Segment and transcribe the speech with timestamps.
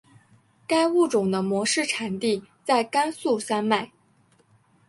[0.67, 3.91] 该物种的模式产地在甘肃山脉。